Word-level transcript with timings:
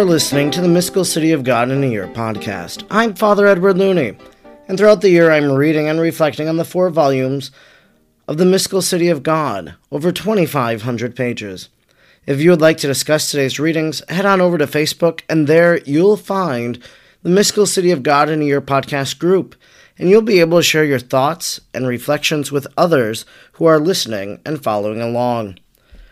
are 0.00 0.04
listening 0.04 0.50
to 0.50 0.62
the 0.62 0.68
Mystical 0.68 1.04
City 1.04 1.30
of 1.30 1.44
God 1.44 1.70
in 1.70 1.84
a 1.84 1.86
Year 1.86 2.06
podcast. 2.06 2.86
I'm 2.90 3.12
Father 3.12 3.46
Edward 3.46 3.76
Looney, 3.76 4.16
and 4.66 4.78
throughout 4.78 5.02
the 5.02 5.10
year 5.10 5.30
I'm 5.30 5.52
reading 5.52 5.88
and 5.88 6.00
reflecting 6.00 6.48
on 6.48 6.56
the 6.56 6.64
four 6.64 6.88
volumes 6.88 7.50
of 8.26 8.38
the 8.38 8.46
Mystical 8.46 8.80
City 8.80 9.08
of 9.08 9.22
God, 9.22 9.74
over 9.92 10.10
2,500 10.10 11.14
pages. 11.14 11.68
If 12.24 12.40
you 12.40 12.48
would 12.48 12.62
like 12.62 12.78
to 12.78 12.86
discuss 12.86 13.30
today's 13.30 13.60
readings, 13.60 14.00
head 14.08 14.24
on 14.24 14.40
over 14.40 14.56
to 14.56 14.66
Facebook, 14.66 15.20
and 15.28 15.46
there 15.46 15.80
you'll 15.80 16.16
find 16.16 16.82
the 17.22 17.28
Mystical 17.28 17.66
City 17.66 17.90
of 17.90 18.02
God 18.02 18.30
in 18.30 18.40
a 18.40 18.46
Year 18.46 18.62
podcast 18.62 19.18
group, 19.18 19.54
and 19.98 20.08
you'll 20.08 20.22
be 20.22 20.40
able 20.40 20.60
to 20.60 20.62
share 20.62 20.86
your 20.86 20.98
thoughts 20.98 21.60
and 21.74 21.86
reflections 21.86 22.50
with 22.50 22.66
others 22.78 23.26
who 23.52 23.66
are 23.66 23.78
listening 23.78 24.40
and 24.46 24.64
following 24.64 25.02
along. 25.02 25.58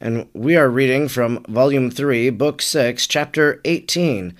and 0.00 0.28
we 0.32 0.56
are 0.56 0.70
reading 0.70 1.08
from 1.08 1.44
Volume 1.48 1.90
3, 1.90 2.30
Book 2.30 2.62
6, 2.62 3.06
Chapter 3.06 3.60
18, 3.64 4.34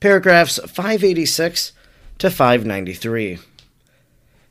paragraphs 0.00 0.58
586 0.58 1.72
to 2.18 2.30
593. 2.30 3.38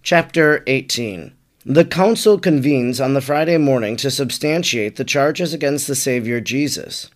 Chapter 0.03 0.63
18 0.67 1.33
The 1.66 1.85
council 1.85 2.39
convenes 2.39 2.99
on 2.99 3.13
the 3.13 3.21
Friday 3.21 3.58
morning 3.58 3.95
to 3.97 4.11
substantiate 4.11 4.97
the 4.97 5.05
charges 5.05 5.53
against 5.53 5.88
the 5.88 5.95
Savior 5.95 6.41
Jesus. 6.41 7.09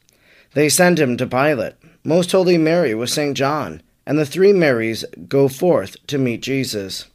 They 0.54 0.70
send 0.70 1.00
him 1.00 1.18
to 1.18 1.28
Pilate. 1.28 1.74
Most 2.04 2.32
Holy 2.32 2.58
Mary 2.58 2.94
with 2.94 3.10
St. 3.10 3.36
John, 3.36 3.82
and 4.06 4.18
the 4.18 4.26
three 4.26 4.54
Marys 4.54 5.04
go 5.28 5.48
forth 5.50 5.98
to 6.08 6.18
meet 6.18 6.42
Jesus. 6.42 7.08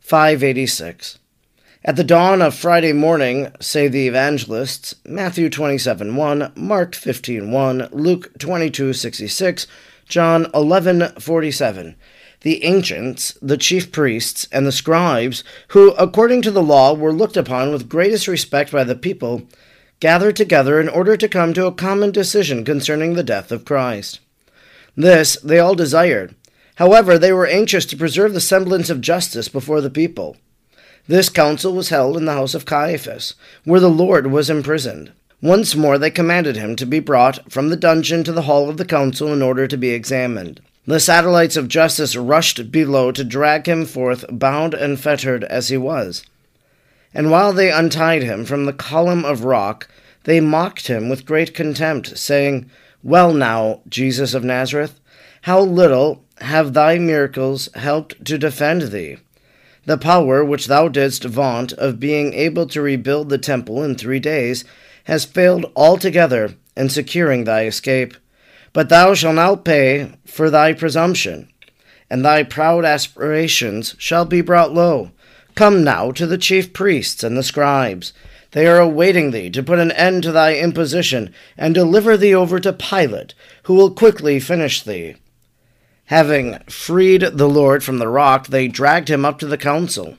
586. 0.00 1.18
At 1.86 1.94
the 1.94 2.02
dawn 2.02 2.42
of 2.42 2.56
Friday 2.56 2.92
morning, 2.92 3.52
say 3.60 3.86
the 3.86 4.08
evangelists, 4.08 4.96
Matthew 5.04 5.48
27 5.48 6.16
1, 6.16 6.52
Mark 6.56 6.96
15 6.96 7.52
1, 7.52 7.88
Luke 7.92 8.36
22 8.40 8.92
66, 8.92 9.68
John 10.08 10.50
11 10.52 11.12
47. 11.20 11.94
The 12.40 12.64
ancients, 12.64 13.38
the 13.40 13.56
chief 13.56 13.92
priests, 13.92 14.48
and 14.50 14.66
the 14.66 14.72
scribes, 14.72 15.44
who, 15.68 15.92
according 15.92 16.42
to 16.42 16.50
the 16.50 16.60
law, 16.60 16.92
were 16.92 17.12
looked 17.12 17.36
upon 17.36 17.70
with 17.70 17.88
greatest 17.88 18.26
respect 18.26 18.72
by 18.72 18.82
the 18.82 18.96
people, 18.96 19.46
gathered 20.00 20.34
together 20.34 20.80
in 20.80 20.88
order 20.88 21.16
to 21.16 21.28
come 21.28 21.54
to 21.54 21.66
a 21.66 21.72
common 21.72 22.10
decision 22.10 22.64
concerning 22.64 23.14
the 23.14 23.22
death 23.22 23.52
of 23.52 23.64
Christ. 23.64 24.18
This 24.96 25.36
they 25.36 25.60
all 25.60 25.76
desired. 25.76 26.34
However, 26.74 27.16
they 27.16 27.32
were 27.32 27.46
anxious 27.46 27.86
to 27.86 27.96
preserve 27.96 28.34
the 28.34 28.40
semblance 28.40 28.90
of 28.90 29.00
justice 29.00 29.48
before 29.48 29.80
the 29.80 29.88
people. 29.88 30.36
This 31.08 31.28
council 31.28 31.72
was 31.72 31.90
held 31.90 32.16
in 32.16 32.24
the 32.24 32.32
house 32.32 32.54
of 32.54 32.64
Caiaphas, 32.64 33.34
where 33.64 33.78
the 33.78 33.88
Lord 33.88 34.26
was 34.28 34.50
imprisoned. 34.50 35.12
Once 35.40 35.76
more 35.76 35.98
they 35.98 36.10
commanded 36.10 36.56
him 36.56 36.74
to 36.76 36.86
be 36.86 36.98
brought 36.98 37.52
from 37.52 37.68
the 37.68 37.76
dungeon 37.76 38.24
to 38.24 38.32
the 38.32 38.42
hall 38.42 38.68
of 38.68 38.76
the 38.76 38.84
council 38.84 39.32
in 39.32 39.40
order 39.40 39.68
to 39.68 39.76
be 39.76 39.90
examined. 39.90 40.60
The 40.84 40.98
satellites 40.98 41.56
of 41.56 41.68
justice 41.68 42.16
rushed 42.16 42.72
below 42.72 43.12
to 43.12 43.22
drag 43.22 43.66
him 43.66 43.84
forth, 43.84 44.24
bound 44.30 44.74
and 44.74 44.98
fettered 44.98 45.44
as 45.44 45.68
he 45.68 45.76
was. 45.76 46.24
And 47.14 47.30
while 47.30 47.52
they 47.52 47.70
untied 47.70 48.22
him 48.22 48.44
from 48.44 48.64
the 48.64 48.72
column 48.72 49.24
of 49.24 49.44
rock, 49.44 49.88
they 50.24 50.40
mocked 50.40 50.88
him 50.88 51.08
with 51.08 51.26
great 51.26 51.54
contempt, 51.54 52.18
saying, 52.18 52.68
Well 53.02 53.32
now, 53.32 53.80
Jesus 53.88 54.34
of 54.34 54.42
Nazareth, 54.42 54.98
how 55.42 55.60
little 55.60 56.24
have 56.38 56.72
thy 56.72 56.98
miracles 56.98 57.68
helped 57.74 58.24
to 58.24 58.38
defend 58.38 58.82
thee? 58.82 59.18
The 59.86 59.96
power 59.96 60.44
which 60.44 60.66
thou 60.66 60.88
didst 60.88 61.24
vaunt 61.24 61.72
of 61.74 62.00
being 62.00 62.34
able 62.34 62.66
to 62.66 62.82
rebuild 62.82 63.28
the 63.28 63.38
temple 63.38 63.84
in 63.84 63.94
three 63.94 64.18
days 64.18 64.64
has 65.04 65.24
failed 65.24 65.70
altogether 65.76 66.56
in 66.76 66.88
securing 66.88 67.44
thy 67.44 67.66
escape. 67.66 68.16
But 68.72 68.88
thou 68.88 69.14
shalt 69.14 69.36
now 69.36 69.54
pay 69.54 70.12
for 70.26 70.50
thy 70.50 70.72
presumption, 70.72 71.48
and 72.10 72.24
thy 72.24 72.42
proud 72.42 72.84
aspirations 72.84 73.94
shall 73.96 74.24
be 74.24 74.40
brought 74.40 74.74
low. 74.74 75.12
Come 75.54 75.84
now 75.84 76.10
to 76.10 76.26
the 76.26 76.36
chief 76.36 76.72
priests 76.72 77.22
and 77.22 77.36
the 77.36 77.44
scribes. 77.44 78.12
They 78.50 78.66
are 78.66 78.80
awaiting 78.80 79.30
thee 79.30 79.50
to 79.50 79.62
put 79.62 79.78
an 79.78 79.92
end 79.92 80.24
to 80.24 80.32
thy 80.32 80.56
imposition, 80.56 81.32
and 81.56 81.74
deliver 81.74 82.16
thee 82.16 82.34
over 82.34 82.58
to 82.58 82.72
Pilate, 82.72 83.34
who 83.62 83.74
will 83.74 83.92
quickly 83.92 84.40
finish 84.40 84.82
thee. 84.82 85.14
Having 86.06 86.60
freed 86.68 87.22
the 87.22 87.48
Lord 87.48 87.82
from 87.82 87.98
the 87.98 88.08
rock, 88.08 88.46
they 88.46 88.68
dragged 88.68 89.08
him 89.08 89.24
up 89.24 89.38
to 89.40 89.46
the 89.46 89.58
council. 89.58 90.16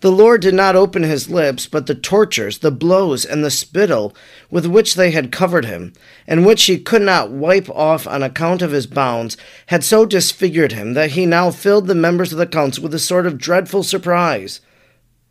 The 0.00 0.10
Lord 0.10 0.40
did 0.40 0.54
not 0.54 0.76
open 0.76 1.02
his 1.02 1.28
lips, 1.28 1.66
but 1.66 1.86
the 1.86 1.94
tortures, 1.94 2.58
the 2.58 2.70
blows, 2.70 3.26
and 3.26 3.44
the 3.44 3.50
spittle 3.50 4.14
with 4.50 4.64
which 4.64 4.94
they 4.94 5.10
had 5.10 5.30
covered 5.30 5.66
him, 5.66 5.92
and 6.26 6.46
which 6.46 6.64
he 6.64 6.78
could 6.78 7.02
not 7.02 7.30
wipe 7.30 7.68
off 7.68 8.06
on 8.06 8.22
account 8.22 8.62
of 8.62 8.72
his 8.72 8.86
bounds, 8.86 9.36
had 9.66 9.84
so 9.84 10.06
disfigured 10.06 10.72
him 10.72 10.94
that 10.94 11.10
he 11.10 11.26
now 11.26 11.50
filled 11.50 11.86
the 11.86 11.94
members 11.94 12.32
of 12.32 12.38
the 12.38 12.46
council 12.46 12.82
with 12.82 12.94
a 12.94 12.98
sort 12.98 13.26
of 13.26 13.36
dreadful 13.36 13.82
surprise, 13.82 14.62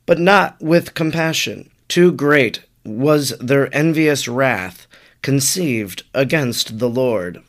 but 0.05 0.19
not 0.19 0.55
with 0.61 0.93
compassion. 0.93 1.71
Too 1.87 2.11
great 2.11 2.61
was 2.85 3.35
their 3.39 3.75
envious 3.75 4.27
wrath 4.27 4.85
conceived 5.23 6.03
against 6.13 6.77
the 6.77 6.89
Lord. 6.89 7.41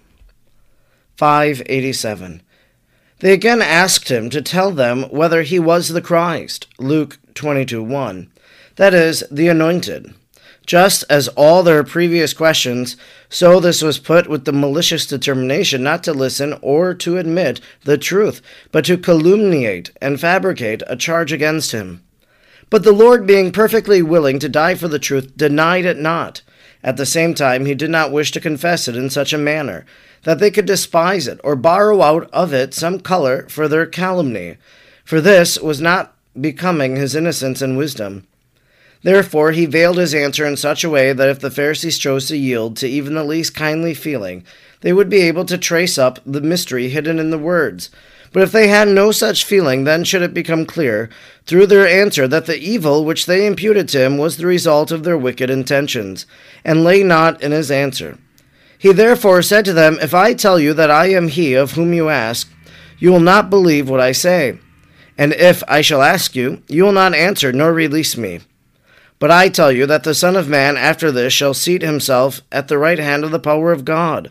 587. 1.20 2.40
They 3.18 3.34
again 3.34 3.60
asked 3.60 4.10
him 4.10 4.30
to 4.30 4.40
tell 4.40 4.70
them 4.70 5.02
whether 5.10 5.42
he 5.42 5.58
was 5.58 5.88
the 5.88 6.00
Christ, 6.00 6.66
Luke 6.78 7.18
22 7.34 7.82
1, 7.82 8.32
that 8.76 8.94
is, 8.94 9.22
the 9.30 9.48
anointed. 9.48 10.14
Just 10.64 11.04
as 11.10 11.28
all 11.28 11.62
their 11.62 11.84
previous 11.84 12.32
questions, 12.32 12.96
so 13.28 13.60
this 13.60 13.82
was 13.82 13.98
put 13.98 14.30
with 14.30 14.46
the 14.46 14.52
malicious 14.54 15.06
determination 15.06 15.82
not 15.82 16.02
to 16.04 16.14
listen 16.14 16.58
or 16.62 16.94
to 16.94 17.18
admit 17.18 17.60
the 17.84 17.98
truth, 17.98 18.40
but 18.72 18.86
to 18.86 18.96
calumniate 18.96 19.90
and 20.00 20.18
fabricate 20.18 20.82
a 20.86 20.96
charge 20.96 21.32
against 21.32 21.72
him. 21.72 22.02
But 22.70 22.82
the 22.82 22.92
Lord, 22.92 23.26
being 23.26 23.52
perfectly 23.52 24.00
willing 24.00 24.38
to 24.38 24.48
die 24.48 24.74
for 24.74 24.88
the 24.88 24.98
truth, 24.98 25.36
denied 25.36 25.84
it 25.84 25.98
not. 25.98 26.40
At 26.82 26.96
the 26.96 27.06
same 27.06 27.34
time, 27.34 27.66
he 27.66 27.74
did 27.74 27.90
not 27.90 28.12
wish 28.12 28.30
to 28.32 28.40
confess 28.40 28.88
it 28.88 28.96
in 28.96 29.10
such 29.10 29.32
a 29.32 29.38
manner 29.38 29.84
that 30.24 30.38
they 30.38 30.50
could 30.50 30.66
despise 30.66 31.26
it 31.26 31.40
or 31.42 31.56
borrow 31.56 32.02
out 32.02 32.28
of 32.32 32.52
it 32.52 32.74
some 32.74 33.00
color 33.00 33.46
for 33.48 33.68
their 33.68 33.86
calumny, 33.86 34.56
for 35.04 35.20
this 35.20 35.58
was 35.58 35.80
not 35.80 36.14
becoming 36.38 36.96
his 36.96 37.14
innocence 37.14 37.62
and 37.62 37.76
wisdom. 37.76 38.26
Therefore, 39.02 39.52
he 39.52 39.64
veiled 39.64 39.96
his 39.96 40.14
answer 40.14 40.44
in 40.44 40.56
such 40.56 40.84
a 40.84 40.90
way 40.90 41.12
that 41.12 41.28
if 41.28 41.40
the 41.40 41.50
Pharisees 41.50 41.98
chose 41.98 42.28
to 42.28 42.36
yield 42.36 42.76
to 42.76 42.88
even 42.88 43.14
the 43.14 43.24
least 43.24 43.54
kindly 43.54 43.94
feeling, 43.94 44.44
they 44.82 44.92
would 44.92 45.08
be 45.08 45.22
able 45.22 45.46
to 45.46 45.56
trace 45.56 45.96
up 45.96 46.18
the 46.26 46.42
mystery 46.42 46.90
hidden 46.90 47.18
in 47.18 47.30
the 47.30 47.38
words. 47.38 47.90
But 48.32 48.42
if 48.42 48.52
they 48.52 48.68
had 48.68 48.88
no 48.88 49.10
such 49.10 49.44
feeling, 49.44 49.84
then 49.84 50.04
should 50.04 50.22
it 50.22 50.32
become 50.32 50.64
clear, 50.64 51.10
through 51.46 51.66
their 51.66 51.86
answer, 51.86 52.28
that 52.28 52.46
the 52.46 52.58
evil 52.58 53.04
which 53.04 53.26
they 53.26 53.44
imputed 53.44 53.88
to 53.88 54.00
him 54.00 54.18
was 54.18 54.36
the 54.36 54.46
result 54.46 54.92
of 54.92 55.02
their 55.02 55.18
wicked 55.18 55.50
intentions, 55.50 56.26
and 56.64 56.84
lay 56.84 57.02
not 57.02 57.42
in 57.42 57.50
his 57.50 57.70
answer. 57.70 58.18
He 58.78 58.92
therefore 58.92 59.42
said 59.42 59.64
to 59.64 59.72
them, 59.72 59.98
If 60.00 60.14
I 60.14 60.32
tell 60.34 60.60
you 60.60 60.72
that 60.74 60.90
I 60.90 61.06
am 61.06 61.28
he 61.28 61.54
of 61.54 61.72
whom 61.72 61.92
you 61.92 62.08
ask, 62.08 62.50
you 62.98 63.10
will 63.10 63.20
not 63.20 63.50
believe 63.50 63.90
what 63.90 64.00
I 64.00 64.12
say. 64.12 64.58
And 65.18 65.32
if 65.32 65.62
I 65.66 65.80
shall 65.80 66.00
ask 66.00 66.36
you, 66.36 66.62
you 66.68 66.84
will 66.84 66.92
not 66.92 67.14
answer 67.14 67.52
nor 67.52 67.72
release 67.72 68.16
me. 68.16 68.40
But 69.18 69.30
I 69.30 69.50
tell 69.50 69.70
you 69.70 69.84
that 69.86 70.04
the 70.04 70.14
Son 70.14 70.34
of 70.34 70.48
Man 70.48 70.78
after 70.78 71.10
this 71.10 71.32
shall 71.32 71.52
seat 71.52 71.82
himself 71.82 72.40
at 72.50 72.68
the 72.68 72.78
right 72.78 72.98
hand 72.98 73.24
of 73.24 73.32
the 73.32 73.38
power 73.38 73.70
of 73.70 73.84
God. 73.84 74.30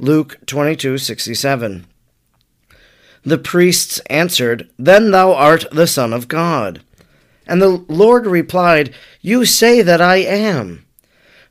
Luke 0.00 0.38
22:67. 0.46 1.84
The 3.24 3.38
priests 3.38 4.00
answered, 4.10 4.68
Then 4.78 5.10
thou 5.10 5.32
art 5.32 5.64
the 5.72 5.86
Son 5.86 6.12
of 6.12 6.28
God. 6.28 6.82
And 7.46 7.60
the 7.60 7.84
Lord 7.88 8.26
replied, 8.26 8.94
You 9.22 9.44
say 9.44 9.80
that 9.82 10.00
I 10.00 10.16
am. 10.16 10.84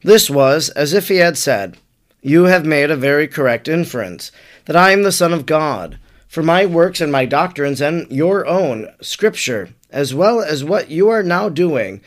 This 0.03 0.29
was 0.29 0.69
as 0.69 0.93
if 0.93 1.07
he 1.07 1.17
had 1.17 1.37
said, 1.37 1.77
You 2.21 2.43
have 2.43 2.65
made 2.65 2.91
a 2.91 2.95
very 2.95 3.27
correct 3.27 3.67
inference, 3.67 4.31
that 4.65 4.75
I 4.75 4.91
am 4.91 5.03
the 5.03 5.11
Son 5.11 5.33
of 5.33 5.45
God. 5.45 5.97
For 6.27 6.43
my 6.43 6.65
works 6.65 6.99
and 6.99 7.11
my 7.11 7.25
doctrines 7.25 7.79
and 7.79 8.11
your 8.11 8.45
own 8.47 8.91
Scripture, 9.01 9.69
as 9.91 10.13
well 10.13 10.41
as 10.41 10.63
what 10.63 10.89
you 10.89 11.09
are 11.09 11.23
now 11.23 11.47
doing 11.49 12.01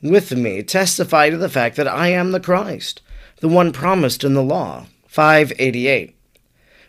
with 0.00 0.32
me, 0.32 0.62
testify 0.62 1.30
to 1.30 1.36
the 1.36 1.48
fact 1.48 1.76
that 1.76 1.88
I 1.88 2.08
am 2.08 2.32
the 2.32 2.40
Christ, 2.40 3.02
the 3.40 3.48
one 3.48 3.72
promised 3.72 4.24
in 4.24 4.34
the 4.34 4.42
law. 4.42 4.86
588. 5.08 6.14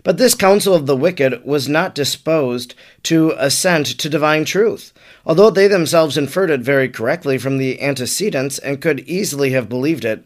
But 0.04 0.18
this 0.18 0.36
council 0.36 0.74
of 0.74 0.86
the 0.86 0.98
wicked 0.98 1.46
was 1.46 1.70
not 1.70 1.96
disposed 1.96 2.76
to 3.04 3.34
assent 3.38 3.88
to 3.88 4.10
divine 4.10 4.44
truth, 4.44 4.92
although 5.26 5.50
they 5.50 5.68
themselves 5.68 6.18
inferred 6.18 6.50
it 6.50 6.60
very 6.60 6.90
correctly 6.90 7.38
from 7.38 7.58
the 7.58 7.82
antecedents 7.82 8.60
and 8.60 8.82
could 8.82 9.00
easily 9.02 9.52
have 9.52 9.70
believed 9.70 10.04
it. 10.04 10.26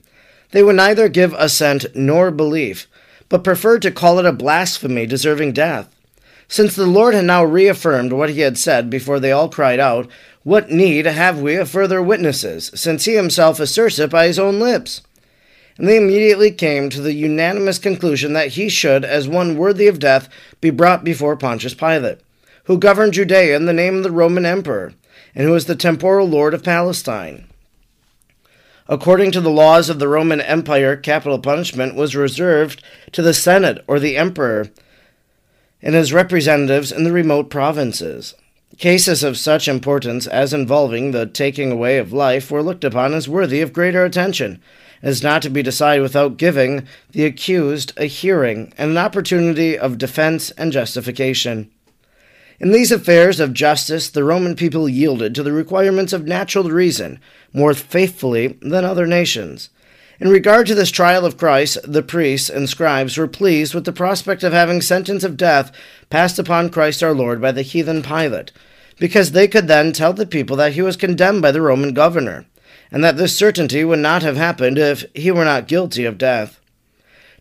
They 0.52 0.64
would 0.64 0.76
neither 0.76 1.10
give 1.10 1.34
assent 1.38 1.86
nor 1.96 2.32
belief, 2.32 2.88
but 3.30 3.44
preferred 3.44 3.84
to 3.84 3.92
call 3.92 4.18
it 4.18 4.26
a 4.26 4.32
blasphemy 4.32 5.06
deserving 5.06 5.54
death. 5.54 5.94
Since 6.48 6.76
the 6.76 6.88
Lord 6.88 7.14
had 7.14 7.26
now 7.26 7.44
reaffirmed 7.44 8.14
what 8.14 8.30
he 8.30 8.40
had 8.40 8.58
said 8.58 8.90
before 8.90 9.20
they 9.20 9.32
all 9.32 9.50
cried 9.50 9.80
out, 9.80 10.08
What 10.44 10.72
need 10.72 11.06
have 11.06 11.40
we 11.40 11.56
of 11.56 11.70
further 11.70 12.02
witnesses, 12.02 12.72
since 12.74 13.06
he 13.06 13.16
himself 13.16 13.60
asserts 13.60 14.00
it 14.00 14.10
by 14.10 14.28
his 14.28 14.40
own 14.40 14.60
lips? 14.60 15.02
And 15.78 15.88
they 15.88 15.98
immediately 15.98 16.52
came 16.52 16.90
to 16.90 17.02
the 17.02 17.14
unanimous 17.14 17.78
conclusion 17.78 18.34
that 18.34 18.50
he 18.50 18.70
should, 18.70 19.06
as 19.06 19.28
one 19.28 19.58
worthy 19.58 19.88
of 19.88 20.00
death, 20.00 20.28
be 20.60 20.70
brought 20.70 21.04
before 21.04 21.36
Pontius 21.36 21.74
Pilate, 21.74 22.20
who 22.64 22.80
governed 22.80 23.14
Judea 23.14 23.56
in 23.56 23.66
the 23.66 23.74
name 23.74 23.98
of 23.98 24.04
the 24.04 24.12
Roman 24.12 24.46
emperor, 24.46 24.94
and 25.36 25.46
who 25.46 25.52
was 25.52 25.66
the 25.66 25.76
temporal 25.76 26.28
lord 26.28 26.54
of 26.54 26.64
Palestine. 26.64 27.48
According 28.90 29.32
to 29.34 29.42
the 29.42 29.50
laws 29.50 29.90
of 29.90 30.00
the 30.00 30.08
Roman 30.08 30.40
Empire, 30.40 30.96
capital 30.96 31.40
punishment 31.40 31.94
was 31.94 32.16
reserved 32.16 32.82
to 33.12 33.22
the 33.22 33.34
Senate 33.34 33.84
or 33.86 34.00
the 34.00 34.16
emperor 34.16 34.70
and 35.82 35.94
his 35.94 36.14
representatives 36.14 36.92
in 36.92 37.04
the 37.04 37.12
remote 37.12 37.50
provinces. 37.50 38.34
Cases 38.78 39.24
of 39.24 39.38
such 39.38 39.68
importance 39.68 40.26
as 40.26 40.54
involving 40.54 41.12
the 41.12 41.26
taking 41.26 41.72
away 41.72 41.98
of 41.98 42.14
life 42.14 42.50
were 42.50 42.64
looked 42.64 42.84
upon 42.84 43.14
as 43.14 43.28
worthy 43.28 43.62
of 43.62 43.74
greater 43.74 44.06
attention, 44.06 44.62
as 45.02 45.24
not 45.24 45.42
to 45.42 45.50
be 45.50 45.64
decided 45.64 46.02
without 46.02 46.38
giving 46.38 46.88
the 47.12 47.26
accused 47.26 47.94
a 47.98 48.06
hearing 48.06 48.74
and 48.78 48.92
an 48.92 48.98
opportunity 48.98 49.78
of 49.78 49.98
defense 49.98 50.52
and 50.52 50.72
justification. 50.72 51.72
In 52.60 52.72
these 52.72 52.92
affairs 52.92 53.40
of 53.40 53.54
justice, 53.54 54.10
the 54.10 54.24
Roman 54.24 54.56
people 54.56 54.90
yielded 54.90 55.36
to 55.36 55.44
the 55.44 55.52
requirements 55.52 56.12
of 56.12 56.26
natural 56.26 56.70
reason 56.70 57.20
more 57.54 57.74
faithfully 57.74 58.58
than 58.62 58.84
other 58.84 59.06
nations. 59.06 59.70
In 60.20 60.30
regard 60.30 60.66
to 60.66 60.74
this 60.74 60.90
trial 60.90 61.26
of 61.26 61.38
Christ, 61.38 61.78
the 61.84 62.02
priests 62.02 62.50
and 62.50 62.68
scribes 62.68 63.18
were 63.18 63.28
pleased 63.28 63.76
with 63.76 63.86
the 63.86 63.94
prospect 63.94 64.44
of 64.44 64.52
having 64.52 64.82
sentence 64.82 65.24
of 65.24 65.38
death 65.38 65.72
passed 66.10 66.40
upon 66.40 66.72
Christ 66.72 67.04
our 67.04 67.14
Lord 67.14 67.40
by 67.40 67.52
the 67.52 67.62
heathen 67.62 68.02
Pilate, 68.02 68.52
because 68.98 69.32
they 69.32 69.48
could 69.48 69.68
then 69.68 69.92
tell 69.92 70.14
the 70.14 70.26
people 70.26 70.58
that 70.58 70.74
he 70.74 70.82
was 70.82 70.98
condemned 70.98 71.44
by 71.44 71.52
the 71.52 71.62
Roman 71.62 71.94
governor, 71.94 72.48
and 72.92 73.04
that 73.04 73.18
this 73.18 73.36
certainty 73.36 73.84
would 73.84 74.00
not 74.00 74.22
have 74.22 74.38
happened 74.38 74.78
if 74.78 75.06
he 75.14 75.32
were 75.32 75.46
not 75.46 75.68
guilty 75.68 76.06
of 76.06 76.18
death. 76.18 76.60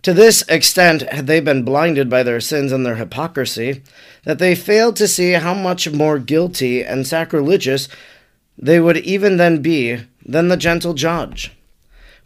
To 0.02 0.12
this 0.14 0.42
extent 0.48 1.02
had 1.10 1.26
they 1.26 1.40
been 1.40 1.64
blinded 1.64 2.08
by 2.08 2.22
their 2.22 2.40
sins 2.40 2.70
and 2.70 2.86
their 2.86 2.96
hypocrisy, 2.96 3.82
that 4.24 4.38
they 4.38 4.54
failed 4.54 4.96
to 4.96 5.08
see 5.08 5.32
how 5.32 5.54
much 5.54 5.90
more 5.90 6.18
guilty 6.18 6.84
and 6.84 7.06
sacrilegious 7.06 7.88
they 8.58 8.80
would 8.80 8.98
even 8.98 9.36
then 9.36 9.62
be 9.62 9.98
than 10.24 10.48
the 10.48 10.56
gentle 10.56 10.94
judge. 10.94 11.52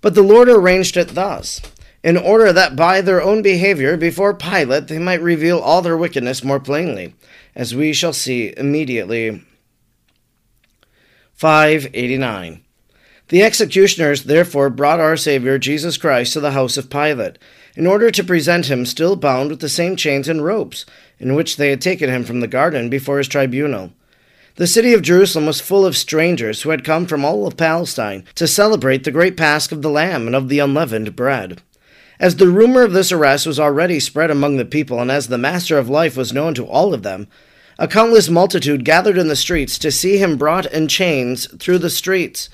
But 0.00 0.14
the 0.14 0.22
Lord 0.22 0.48
arranged 0.48 0.96
it 0.96 1.08
thus, 1.08 1.60
in 2.02 2.16
order 2.16 2.52
that 2.52 2.76
by 2.76 3.00
their 3.00 3.22
own 3.22 3.42
behavior 3.42 3.96
before 3.96 4.34
Pilate 4.34 4.88
they 4.88 4.98
might 4.98 5.22
reveal 5.22 5.58
all 5.58 5.82
their 5.82 5.96
wickedness 5.96 6.44
more 6.44 6.60
plainly, 6.60 7.14
as 7.54 7.74
we 7.74 7.92
shall 7.92 8.12
see 8.12 8.54
immediately. 8.56 9.42
589. 11.34 12.62
The 13.30 13.44
executioners 13.44 14.24
therefore 14.24 14.70
brought 14.70 14.98
our 14.98 15.16
Saviour 15.16 15.56
Jesus 15.56 15.96
Christ 15.96 16.32
to 16.32 16.40
the 16.40 16.50
house 16.50 16.76
of 16.76 16.90
Pilate, 16.90 17.38
in 17.76 17.86
order 17.86 18.10
to 18.10 18.24
present 18.24 18.66
him 18.68 18.84
still 18.84 19.14
bound 19.14 19.50
with 19.50 19.60
the 19.60 19.68
same 19.68 19.94
chains 19.94 20.28
and 20.28 20.44
ropes 20.44 20.84
in 21.20 21.36
which 21.36 21.56
they 21.56 21.70
had 21.70 21.80
taken 21.80 22.10
him 22.10 22.24
from 22.24 22.40
the 22.40 22.48
garden 22.48 22.90
before 22.90 23.18
his 23.18 23.28
tribunal. 23.28 23.92
The 24.56 24.66
city 24.66 24.92
of 24.94 25.02
Jerusalem 25.02 25.46
was 25.46 25.60
full 25.60 25.86
of 25.86 25.96
strangers 25.96 26.62
who 26.62 26.70
had 26.70 26.82
come 26.82 27.06
from 27.06 27.24
all 27.24 27.46
of 27.46 27.56
Palestine 27.56 28.24
to 28.34 28.48
celebrate 28.48 29.04
the 29.04 29.12
great 29.12 29.36
Pasch 29.36 29.70
of 29.70 29.82
the 29.82 29.90
Lamb 29.90 30.26
and 30.26 30.34
of 30.34 30.48
the 30.48 30.58
unleavened 30.58 31.14
bread. 31.14 31.62
As 32.18 32.34
the 32.34 32.48
rumor 32.48 32.82
of 32.82 32.92
this 32.92 33.12
arrest 33.12 33.46
was 33.46 33.60
already 33.60 34.00
spread 34.00 34.32
among 34.32 34.56
the 34.56 34.64
people, 34.64 35.00
and 35.00 35.10
as 35.10 35.28
the 35.28 35.38
Master 35.38 35.78
of 35.78 35.88
Life 35.88 36.16
was 36.16 36.32
known 36.32 36.52
to 36.54 36.66
all 36.66 36.92
of 36.92 37.04
them, 37.04 37.28
a 37.78 37.86
countless 37.86 38.28
multitude 38.28 38.84
gathered 38.84 39.16
in 39.16 39.28
the 39.28 39.36
streets 39.36 39.78
to 39.78 39.92
see 39.92 40.18
him 40.18 40.36
brought 40.36 40.66
in 40.66 40.88
chains 40.88 41.46
through 41.58 41.78
the 41.78 41.88
streets. 41.88 42.50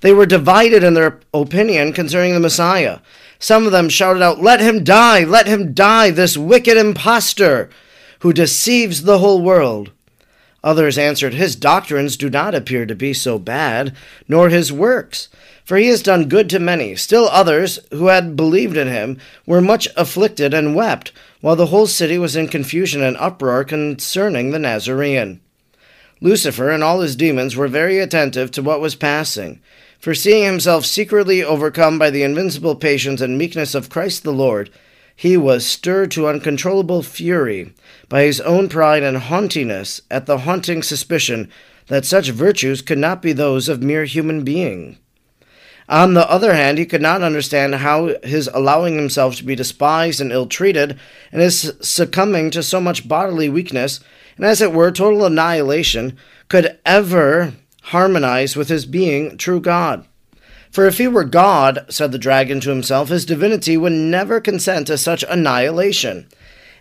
They 0.00 0.12
were 0.12 0.26
divided 0.26 0.84
in 0.84 0.94
their 0.94 1.20
opinion 1.32 1.92
concerning 1.92 2.34
the 2.34 2.40
Messiah. 2.40 3.00
Some 3.38 3.66
of 3.66 3.72
them 3.72 3.88
shouted 3.88 4.22
out, 4.22 4.42
Let 4.42 4.60
him 4.60 4.84
die! 4.84 5.24
Let 5.24 5.46
him 5.46 5.72
die, 5.72 6.10
this 6.10 6.36
wicked 6.36 6.76
impostor 6.76 7.70
who 8.20 8.32
deceives 8.32 9.02
the 9.02 9.18
whole 9.18 9.42
world. 9.42 9.90
Others 10.64 10.98
answered, 10.98 11.34
His 11.34 11.54
doctrines 11.54 12.16
do 12.16 12.28
not 12.28 12.54
appear 12.54 12.86
to 12.86 12.94
be 12.94 13.12
so 13.12 13.38
bad, 13.38 13.94
nor 14.26 14.48
his 14.48 14.72
works, 14.72 15.28
for 15.64 15.76
he 15.76 15.86
has 15.88 16.02
done 16.02 16.28
good 16.28 16.50
to 16.50 16.58
many. 16.58 16.96
Still 16.96 17.28
others, 17.28 17.78
who 17.92 18.06
had 18.06 18.36
believed 18.36 18.76
in 18.76 18.88
him, 18.88 19.18
were 19.46 19.60
much 19.60 19.86
afflicted 19.96 20.52
and 20.52 20.74
wept, 20.74 21.12
while 21.40 21.56
the 21.56 21.66
whole 21.66 21.86
city 21.86 22.18
was 22.18 22.34
in 22.34 22.48
confusion 22.48 23.02
and 23.02 23.16
uproar 23.18 23.64
concerning 23.64 24.50
the 24.50 24.58
Nazarene. 24.58 25.40
Lucifer 26.20 26.70
and 26.70 26.82
all 26.82 27.00
his 27.00 27.14
demons 27.14 27.54
were 27.54 27.68
very 27.68 27.98
attentive 27.98 28.50
to 28.50 28.62
what 28.62 28.80
was 28.80 28.96
passing, 28.96 29.60
for 30.06 30.14
seeing 30.14 30.44
himself 30.44 30.86
secretly 30.86 31.42
overcome 31.42 31.98
by 31.98 32.10
the 32.10 32.22
invincible 32.22 32.76
patience 32.76 33.20
and 33.20 33.36
meekness 33.36 33.74
of 33.74 33.90
Christ 33.90 34.22
the 34.22 34.32
Lord, 34.32 34.70
he 35.16 35.36
was 35.36 35.66
stirred 35.66 36.12
to 36.12 36.28
uncontrollable 36.28 37.02
fury 37.02 37.74
by 38.08 38.22
his 38.22 38.40
own 38.42 38.68
pride 38.68 39.02
and 39.02 39.16
haughtiness 39.16 40.00
at 40.08 40.26
the 40.26 40.38
haunting 40.38 40.84
suspicion 40.84 41.50
that 41.88 42.04
such 42.04 42.28
virtues 42.28 42.82
could 42.82 42.98
not 42.98 43.20
be 43.20 43.32
those 43.32 43.68
of 43.68 43.82
mere 43.82 44.04
human 44.04 44.44
being. 44.44 44.96
On 45.88 46.14
the 46.14 46.30
other 46.30 46.54
hand, 46.54 46.78
he 46.78 46.86
could 46.86 47.02
not 47.02 47.22
understand 47.22 47.74
how 47.74 48.14
his 48.22 48.48
allowing 48.54 48.94
himself 48.94 49.34
to 49.34 49.44
be 49.44 49.56
despised 49.56 50.20
and 50.20 50.30
ill 50.30 50.46
treated, 50.46 51.00
and 51.32 51.42
his 51.42 51.72
succumbing 51.80 52.52
to 52.52 52.62
so 52.62 52.80
much 52.80 53.08
bodily 53.08 53.48
weakness, 53.48 53.98
and 54.36 54.46
as 54.46 54.62
it 54.62 54.72
were 54.72 54.92
total 54.92 55.24
annihilation, 55.24 56.16
could 56.48 56.78
ever 56.86 57.54
harmonize 57.90 58.56
with 58.56 58.68
his 58.68 58.84
being 58.84 59.36
true 59.36 59.60
God. 59.60 60.06
For 60.70 60.86
if 60.86 60.98
he 60.98 61.06
were 61.06 61.24
God, 61.24 61.86
said 61.88 62.10
the 62.10 62.18
dragon 62.18 62.58
to 62.60 62.70
himself, 62.70 63.08
his 63.08 63.24
divinity 63.24 63.76
would 63.76 63.92
never 63.92 64.40
consent 64.40 64.88
to 64.88 64.98
such 64.98 65.24
annihilation. 65.28 66.26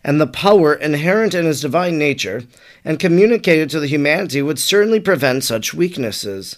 And 0.04 0.20
the 0.20 0.28
power 0.28 0.74
inherent 0.74 1.34
in 1.34 1.46
his 1.46 1.62
divine 1.62 1.98
nature 1.98 2.44
and 2.84 3.00
communicated 3.00 3.70
to 3.70 3.80
the 3.80 3.88
humanity 3.88 4.42
would 4.42 4.60
certainly 4.60 5.00
prevent 5.00 5.44
such 5.44 5.74
weaknesses. 5.74 6.58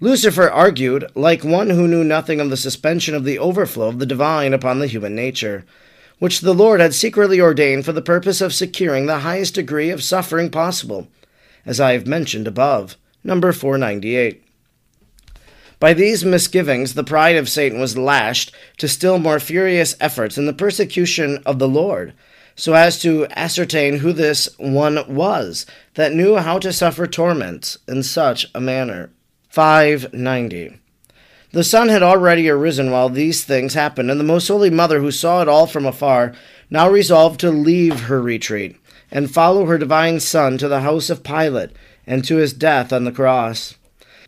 Lucifer 0.00 0.50
argued, 0.50 1.10
like 1.14 1.42
one 1.42 1.70
who 1.70 1.88
knew 1.88 2.04
nothing 2.04 2.40
of 2.40 2.50
the 2.50 2.56
suspension 2.56 3.14
of 3.14 3.24
the 3.24 3.38
overflow 3.38 3.88
of 3.88 3.98
the 3.98 4.06
divine 4.06 4.52
upon 4.52 4.80
the 4.80 4.86
human 4.86 5.14
nature, 5.14 5.64
which 6.18 6.40
the 6.40 6.54
Lord 6.54 6.80
had 6.80 6.92
secretly 6.92 7.40
ordained 7.40 7.84
for 7.84 7.92
the 7.92 8.02
purpose 8.02 8.40
of 8.40 8.52
securing 8.52 9.06
the 9.06 9.20
highest 9.20 9.54
degree 9.54 9.90
of 9.90 10.02
suffering 10.02 10.50
possible, 10.50 11.08
as 11.64 11.80
I 11.80 11.92
have 11.92 12.06
mentioned 12.06 12.46
above, 12.46 12.96
number 13.24 13.52
498. 13.52 14.44
By 15.78 15.94
these 15.94 16.24
misgivings, 16.24 16.94
the 16.94 17.02
pride 17.02 17.36
of 17.36 17.48
Satan 17.48 17.80
was 17.80 17.98
lashed 17.98 18.54
to 18.78 18.86
still 18.86 19.18
more 19.18 19.40
furious 19.40 19.96
efforts 20.00 20.38
in 20.38 20.46
the 20.46 20.52
persecution 20.52 21.42
of 21.44 21.58
the 21.58 21.68
Lord, 21.68 22.12
so 22.54 22.74
as 22.74 23.00
to 23.00 23.26
ascertain 23.30 23.96
who 23.96 24.12
this 24.12 24.48
one 24.58 25.02
was 25.12 25.66
that 25.94 26.14
knew 26.14 26.36
how 26.36 26.58
to 26.60 26.72
suffer 26.72 27.06
torments 27.06 27.78
in 27.88 28.04
such 28.04 28.46
a 28.54 28.60
manner. 28.60 29.10
590. 29.48 30.78
The 31.50 31.64
sun 31.64 31.88
had 31.88 32.02
already 32.02 32.48
arisen 32.48 32.90
while 32.90 33.08
these 33.08 33.44
things 33.44 33.74
happened, 33.74 34.10
and 34.10 34.20
the 34.20 34.24
Most 34.24 34.48
Holy 34.48 34.70
Mother, 34.70 35.00
who 35.00 35.10
saw 35.10 35.42
it 35.42 35.48
all 35.48 35.66
from 35.66 35.84
afar, 35.84 36.32
now 36.70 36.88
resolved 36.88 37.40
to 37.40 37.50
leave 37.50 38.02
her 38.02 38.22
retreat 38.22 38.76
and 39.10 39.30
follow 39.30 39.66
her 39.66 39.76
divine 39.76 40.18
Son 40.20 40.56
to 40.56 40.68
the 40.68 40.80
house 40.80 41.10
of 41.10 41.22
Pilate 41.22 41.70
and 42.06 42.24
to 42.24 42.36
his 42.36 42.52
death 42.52 42.92
on 42.92 43.04
the 43.04 43.12
cross. 43.12 43.76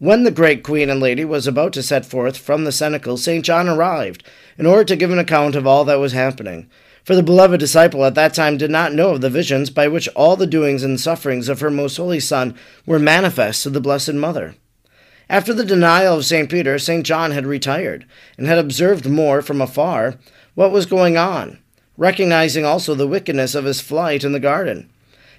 When 0.01 0.25
the 0.25 0.31
great 0.31 0.63
queen 0.63 0.91
and 0.91 1.01
lady 1.01 1.25
was 1.25 1.47
about 1.47 1.73
to 1.75 1.83
set 1.83 2.05
forth 2.05 2.37
from 2.37 2.65
the 2.65 2.73
cenacle, 2.73 3.17
St. 3.17 3.45
John 3.45 3.69
arrived, 3.69 4.25
in 4.59 4.67
order 4.67 4.85
to 4.85 4.97
give 4.97 5.11
an 5.11 5.19
account 5.19 5.55
of 5.55 5.67
all 5.67 5.85
that 5.85 6.01
was 6.01 6.13
happening. 6.13 6.69
For 7.05 7.15
the 7.15 7.23
beloved 7.23 7.61
disciple 7.61 8.05
at 8.05 8.15
that 8.15 8.35
time 8.35 8.57
did 8.57 8.71
not 8.71 8.95
know 8.95 9.11
of 9.11 9.21
the 9.21 9.31
visions 9.31 9.71
by 9.71 9.89
which 9.89 10.09
all 10.09 10.37
the 10.37 10.47
doings 10.47 10.83
and 10.83 10.99
sufferings 10.99 11.49
of 11.49 11.61
her 11.61 11.71
most 11.71 11.97
holy 11.97 12.19
Son 12.19 12.57
were 12.87 12.99
manifest 12.99 13.63
to 13.63 13.71
the 13.71 13.81
Blessed 13.81 14.15
Mother. 14.15 14.55
After 15.29 15.55
the 15.55 15.65
denial 15.65 16.17
of 16.17 16.25
St. 16.25 16.51
Peter, 16.51 16.79
St. 16.79 17.05
John 17.05 17.31
had 17.31 17.47
retired, 17.47 18.07
and 18.37 18.47
had 18.47 18.59
observed 18.59 19.09
more 19.09 19.43
from 19.43 19.61
afar 19.61 20.17
what 20.55 20.73
was 20.73 20.87
going 20.87 21.17
on, 21.17 21.59
recognizing 21.97 22.65
also 22.65 22.95
the 22.95 23.09
wickedness 23.09 23.55
of 23.55 23.65
his 23.65 23.81
flight 23.81 24.25
in 24.25 24.33
the 24.33 24.41
garden. 24.41 24.91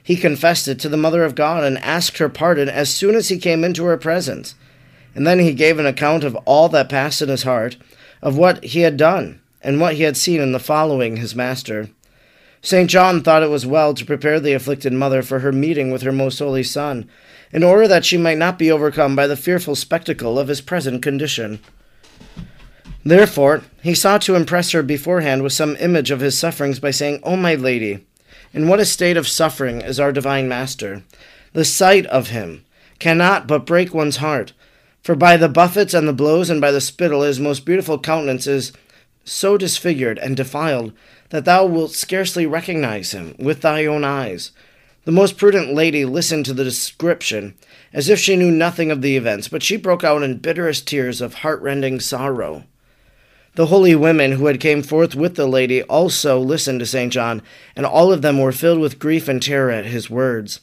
He 0.06 0.18
confessed 0.18 0.68
it 0.68 0.80
to 0.82 0.88
the 0.88 0.98
Mother 0.98 1.24
of 1.24 1.34
God 1.34 1.64
and 1.64 1.80
asked 1.80 2.20
her 2.20 2.30
pardon 2.30 2.70
as 2.70 2.94
soon 2.94 3.16
as 3.16 3.30
he 3.30 3.40
came 3.40 3.64
into 3.64 3.86
her 3.86 3.98
presence. 3.98 4.54
And 5.16 5.26
then 5.26 5.40
he 5.40 5.52
gave 5.52 5.80
an 5.80 5.88
account 5.88 6.24
of 6.24 6.36
all 6.46 6.70
that 6.70 6.90
passed 6.90 7.24
in 7.24 7.30
his 7.30 7.42
heart, 7.42 7.76
of 8.22 8.38
what 8.38 8.64
he 8.64 8.82
had 8.82 8.98
done 8.98 9.42
and 9.64 9.82
what 9.82 9.96
he 9.96 10.04
had 10.04 10.16
seen 10.16 10.40
in 10.40 10.52
the 10.52 10.60
following 10.60 11.18
his 11.18 11.36
master. 11.36 11.90
St. 12.62 12.88
John 12.88 13.24
thought 13.24 13.42
it 13.42 13.50
was 13.50 13.66
well 13.66 13.96
to 13.96 14.06
prepare 14.06 14.40
the 14.40 14.54
afflicted 14.54 14.94
mother 14.94 15.24
for 15.24 15.40
her 15.40 15.52
meeting 15.52 15.90
with 15.90 16.04
her 16.04 16.12
most 16.12 16.38
holy 16.38 16.62
Son, 16.62 17.10
in 17.52 17.64
order 17.64 17.88
that 17.88 18.06
she 18.06 18.16
might 18.16 18.38
not 18.38 18.60
be 18.60 18.72
overcome 18.72 19.16
by 19.16 19.26
the 19.26 19.36
fearful 19.36 19.76
spectacle 19.76 20.38
of 20.38 20.50
his 20.50 20.62
present 20.62 21.02
condition. 21.02 21.60
Therefore, 23.04 23.64
he 23.82 23.96
sought 23.96 24.22
to 24.24 24.36
impress 24.36 24.70
her 24.70 24.84
beforehand 24.84 25.42
with 25.42 25.54
some 25.54 25.76
image 25.78 26.12
of 26.12 26.20
his 26.20 26.38
sufferings 26.38 26.80
by 26.80 26.92
saying, 26.92 27.22
O 27.24 27.36
my 27.36 27.56
lady, 27.56 28.06
in 28.56 28.70
what 28.70 28.80
a 28.80 28.86
state 28.86 29.18
of 29.18 29.28
suffering 29.28 29.82
is 29.82 30.00
our 30.00 30.14
divine 30.14 30.48
Master! 30.48 31.04
The 31.52 31.66
sight 31.66 32.06
of 32.06 32.30
him 32.30 32.64
cannot 33.00 33.48
but 33.48 33.66
break 33.66 33.94
one's 33.94 34.18
heart, 34.18 34.54
for 35.04 35.14
by 35.14 35.36
the 35.36 35.50
buffets 35.50 35.94
and 35.94 36.08
the 36.08 36.14
blows 36.14 36.50
and 36.50 36.62
by 36.62 36.72
the 36.72 36.80
spittle 36.80 37.24
his 37.24 37.38
most 37.38 37.66
beautiful 37.66 38.00
countenance 38.00 38.48
is 38.48 38.72
so 39.26 39.58
disfigured 39.58 40.18
and 40.20 40.38
defiled 40.38 40.94
that 41.32 41.44
thou 41.44 41.66
wilt 41.66 41.92
scarcely 41.92 42.46
recognize 42.46 43.12
him 43.12 43.36
with 43.38 43.60
thy 43.60 43.86
own 43.86 44.06
eyes. 44.06 44.52
The 45.04 45.12
most 45.12 45.38
prudent 45.38 45.74
lady 45.74 46.06
listened 46.06 46.46
to 46.46 46.54
the 46.54 46.64
description 46.64 47.56
as 47.92 48.08
if 48.08 48.20
she 48.20 48.38
knew 48.38 48.52
nothing 48.52 48.90
of 48.90 49.02
the 49.02 49.18
events, 49.18 49.50
but 49.50 49.64
she 49.64 49.76
broke 49.76 50.06
out 50.06 50.24
in 50.24 50.38
bitterest 50.38 50.88
tears 50.88 51.20
of 51.20 51.36
heartrending 51.36 52.00
sorrow. 52.00 52.64
The 53.56 53.68
holy 53.68 53.96
women 53.96 54.34
who 54.34 54.48
had 54.48 54.60
came 54.60 54.84
forth 54.84 55.16
with 55.16 55.36
the 55.36 55.48
lady 55.48 55.82
also 55.84 56.38
listened 56.38 56.82
to 56.82 56.86
St. 56.86 57.12
John, 57.12 57.42
and 57.74 57.86
all 57.86 58.12
of 58.12 58.22
them 58.22 58.38
were 58.38 58.52
filled 58.52 58.80
with 58.80 59.00
grief 59.00 59.30
and 59.30 59.42
terror 59.42 59.72
at 59.72 59.86
his 59.86 60.10
words. 60.10 60.60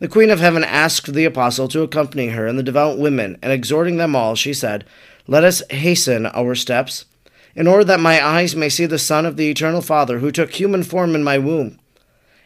The 0.00 0.08
Queen 0.08 0.28
of 0.30 0.40
Heaven 0.40 0.64
asked 0.64 1.12
the 1.12 1.24
apostle 1.24 1.68
to 1.68 1.82
accompany 1.82 2.28
her 2.28 2.46
and 2.46 2.58
the 2.58 2.64
devout 2.64 2.98
women, 2.98 3.38
and 3.40 3.52
exhorting 3.52 3.98
them 3.98 4.16
all, 4.16 4.34
she 4.34 4.52
said, 4.52 4.84
Let 5.28 5.44
us 5.44 5.62
hasten 5.70 6.26
our 6.26 6.56
steps 6.56 7.04
in 7.54 7.68
order 7.68 7.84
that 7.84 8.00
my 8.00 8.24
eyes 8.24 8.56
may 8.56 8.68
see 8.68 8.86
the 8.86 8.98
Son 8.98 9.24
of 9.24 9.36
the 9.36 9.50
Eternal 9.50 9.82
Father, 9.82 10.18
who 10.18 10.32
took 10.32 10.52
human 10.52 10.82
form 10.82 11.14
in 11.14 11.22
my 11.22 11.38
womb. 11.38 11.78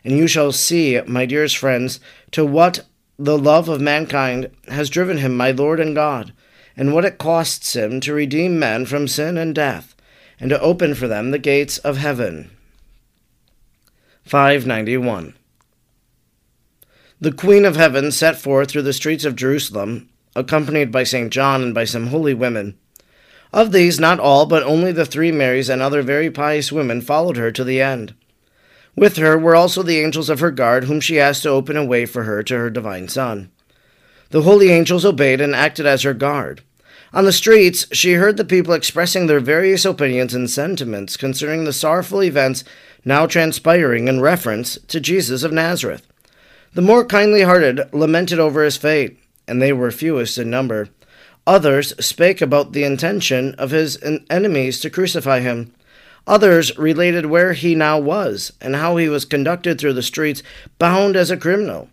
And 0.05 0.17
you 0.17 0.27
shall 0.27 0.53
see, 0.53 1.01
my 1.07 1.25
dearest 1.25 1.57
friends, 1.57 1.99
to 2.33 2.45
what 2.45 2.87
the 3.19 3.39
love 3.39 3.69
of 3.69 3.81
mankind 3.81 4.51
has 4.69 4.91
driven 4.91 5.19
him, 5.19 5.37
my 5.37 5.51
Lord 5.51 5.81
and 5.81 5.95
God, 5.95 6.33
and 6.77 6.93
what 6.93 7.05
it 7.05 7.19
costs 7.19 7.75
him 7.77 8.01
to 8.01 8.13
redeem 8.13 8.59
men 8.59 8.87
from 8.87 9.09
sin 9.09 9.37
and 9.37 9.55
death, 9.55 9.95
and 10.41 10.51
to 10.51 10.61
open 10.61 10.95
for 10.95 11.07
them 11.09 11.31
the 11.31 11.39
gates 11.39 11.79
of 11.79 11.99
heaven. 11.99 12.51
591. 14.25 15.35
The 17.21 17.33
Queen 17.33 17.65
of 17.65 17.77
Heaven 17.77 18.11
set 18.11 18.37
forth 18.37 18.71
through 18.71 18.83
the 18.83 18.93
streets 18.93 19.25
of 19.25 19.37
Jerusalem, 19.37 20.09
accompanied 20.35 20.91
by 20.91 21.05
St. 21.05 21.33
John 21.33 21.63
and 21.63 21.75
by 21.75 21.85
some 21.85 22.09
holy 22.09 22.35
women. 22.35 22.77
Of 23.53 23.71
these, 23.71 24.01
not 24.01 24.19
all, 24.19 24.47
but 24.47 24.63
only 24.63 24.93
the 24.93 25.05
three 25.05 25.31
Marys 25.31 25.69
and 25.69 25.83
other 25.83 26.03
very 26.03 26.31
pious 26.31 26.73
women 26.73 27.01
followed 27.01 27.37
her 27.37 27.53
to 27.53 27.63
the 27.63 27.81
end. 27.81 28.15
With 28.97 29.17
her 29.17 29.39
were 29.39 29.55
also 29.55 29.83
the 29.83 30.01
angels 30.01 30.31
of 30.31 30.41
her 30.41 30.51
guard, 30.51 30.85
whom 30.85 31.01
she 31.01 31.21
asked 31.21 31.43
to 31.45 31.51
open 31.51 31.77
a 31.77 31.85
way 31.85 32.07
for 32.07 32.25
her 32.25 32.43
to 32.43 32.57
her 32.57 32.71
divine 32.71 33.09
Son. 33.09 33.51
The 34.33 34.43
holy 34.43 34.71
angels 34.71 35.05
obeyed 35.05 35.43
and 35.43 35.55
acted 35.55 35.85
as 35.85 36.05
her 36.05 36.15
guard. 36.15 36.63
On 37.13 37.27
the 37.27 37.33
streets, 37.33 37.87
she 37.93 38.15
heard 38.15 38.39
the 38.39 38.47
people 38.47 38.73
expressing 38.73 39.27
their 39.27 39.41
various 39.41 39.85
opinions 39.85 40.33
and 40.33 40.49
sentiments 40.49 41.19
concerning 41.19 41.65
the 41.65 41.73
sorrowful 41.75 42.23
events 42.23 42.65
now 43.05 43.27
transpiring 43.27 44.09
in 44.09 44.23
reference 44.23 44.79
to 44.89 45.01
Jesus 45.01 45.43
of 45.43 45.53
Nazareth. 45.53 46.07
The 46.73 46.81
more 46.81 47.05
kindly 47.05 47.43
hearted 47.43 47.83
lamented 47.93 48.39
over 48.39 48.65
his 48.65 48.79
fate, 48.79 49.19
and 49.47 49.61
they 49.61 49.71
were 49.71 49.91
fewest 49.91 50.39
in 50.39 50.49
number. 50.49 50.89
Others 51.47 51.93
spake 52.03 52.41
about 52.41 52.73
the 52.73 52.85
intention 52.85 53.55
of 53.57 53.71
his 53.71 53.99
enemies 54.31 54.81
to 54.81 54.89
crucify 54.89 55.41
him. 55.41 55.75
Others 56.27 56.79
related 56.79 57.27
where 57.27 57.53
he 57.53 57.75
now 57.75 57.99
was, 57.99 58.51
and 58.63 58.77
how 58.77 58.97
he 58.97 59.11
was 59.11 59.27
conducted 59.27 59.79
through 59.79 59.93
the 59.93 60.03
streets, 60.03 60.43
bound 60.79 61.17
as 61.17 61.31
a 61.31 61.37
criminal. 61.37 61.91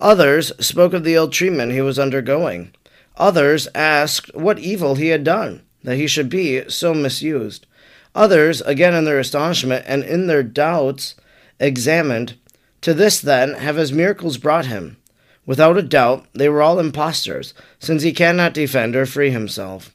Others 0.00 0.52
spoke 0.64 0.92
of 0.92 1.04
the 1.04 1.14
ill 1.14 1.28
treatment 1.28 1.72
he 1.72 1.80
was 1.80 1.98
undergoing. 1.98 2.72
Others 3.16 3.68
asked 3.74 4.34
what 4.34 4.58
evil 4.58 4.96
he 4.96 5.08
had 5.08 5.24
done, 5.24 5.62
that 5.84 5.96
he 5.96 6.06
should 6.06 6.28
be 6.28 6.68
so 6.68 6.92
misused. 6.92 7.66
Others, 8.14 8.60
again 8.62 8.94
in 8.94 9.04
their 9.04 9.18
astonishment 9.18 9.84
and 9.86 10.02
in 10.02 10.26
their 10.26 10.42
doubts, 10.42 11.14
examined, 11.58 12.36
To 12.82 12.92
this, 12.92 13.20
then, 13.20 13.54
have 13.54 13.76
his 13.76 13.92
miracles 13.92 14.38
brought 14.38 14.66
him? 14.66 14.98
Without 15.46 15.78
a 15.78 15.82
doubt, 15.82 16.26
they 16.34 16.48
were 16.48 16.62
all 16.62 16.78
impostors, 16.78 17.54
since 17.78 18.02
he 18.02 18.12
cannot 18.12 18.52
defend 18.52 18.96
or 18.96 19.06
free 19.06 19.30
himself. 19.30 19.94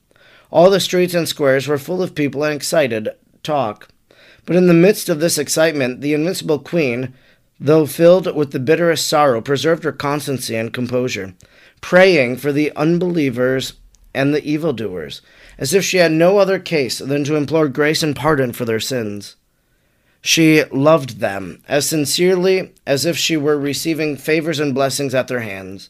All 0.49 0.69
the 0.69 0.79
streets 0.79 1.13
and 1.13 1.27
squares 1.27 1.67
were 1.67 1.77
full 1.77 2.01
of 2.01 2.15
people 2.15 2.43
and 2.43 2.55
excited 2.55 3.09
talk. 3.43 3.89
But 4.45 4.55
in 4.55 4.67
the 4.67 4.73
midst 4.73 5.09
of 5.09 5.19
this 5.19 5.37
excitement, 5.37 6.01
the 6.01 6.13
invincible 6.13 6.59
queen, 6.59 7.13
though 7.63 7.85
filled 7.85 8.35
with 8.35 8.51
the 8.51 8.59
bitterest 8.59 9.07
sorrow, 9.07 9.39
preserved 9.39 9.83
her 9.83 9.91
constancy 9.91 10.55
and 10.55 10.73
composure, 10.73 11.35
praying 11.79 12.35
for 12.35 12.51
the 12.51 12.75
unbelievers 12.75 13.73
and 14.15 14.33
the 14.33 14.43
evildoers, 14.43 15.21
as 15.59 15.71
if 15.71 15.83
she 15.83 15.97
had 15.97 16.11
no 16.11 16.39
other 16.39 16.57
case 16.57 16.97
than 16.97 17.23
to 17.23 17.35
implore 17.35 17.67
grace 17.67 18.01
and 18.01 18.15
pardon 18.15 18.51
for 18.51 18.65
their 18.65 18.79
sins. 18.79 19.35
She 20.21 20.63
loved 20.65 21.19
them 21.19 21.61
as 21.67 21.87
sincerely 21.87 22.73
as 22.85 23.05
if 23.05 23.15
she 23.15 23.37
were 23.37 23.57
receiving 23.57 24.17
favors 24.17 24.59
and 24.59 24.73
blessings 24.73 25.13
at 25.13 25.27
their 25.27 25.41
hands. 25.41 25.89